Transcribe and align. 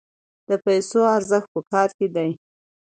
د 0.49 0.51
پیسو 0.65 0.99
ارزښت 1.15 1.47
په 1.53 1.59
کار 1.71 1.89
کې 1.97 2.07
دی. 2.15 2.29